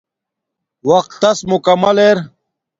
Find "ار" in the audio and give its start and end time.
2.07-2.17